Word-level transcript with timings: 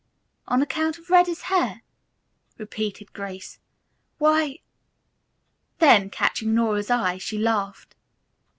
"'On 0.47 0.63
account 0.63 0.97
of 0.97 1.11
Reddy's 1.11 1.41
hair,'" 1.43 1.83
repeated 2.57 3.13
Grace. 3.13 3.59
"Why" 4.17 4.57
Then, 5.77 6.09
catching 6.09 6.55
Nora's 6.55 6.89
eye, 6.89 7.19
she 7.19 7.37
laughed. 7.37 7.93